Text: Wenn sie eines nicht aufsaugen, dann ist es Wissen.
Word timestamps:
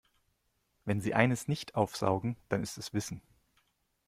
Wenn 0.83 0.99
sie 0.99 1.13
eines 1.13 1.47
nicht 1.47 1.75
aufsaugen, 1.75 2.35
dann 2.49 2.63
ist 2.63 2.79
es 2.79 2.91
Wissen. 2.91 3.21